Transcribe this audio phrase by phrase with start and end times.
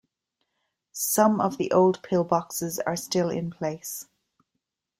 [0.93, 4.07] Some of the old pillboxes are still in place.